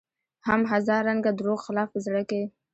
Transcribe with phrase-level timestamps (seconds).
[0.47, 2.41] هم هزار رنګه دروغ خلاف په زړه کې